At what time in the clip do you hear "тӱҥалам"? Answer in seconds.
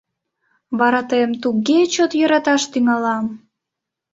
2.71-3.25